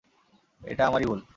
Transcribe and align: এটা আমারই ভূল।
এটা 0.61 0.83
আমারই 0.87 1.05
ভূল। 1.05 1.21